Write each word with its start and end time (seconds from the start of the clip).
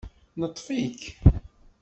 Neṭṭef-ik 0.39 1.01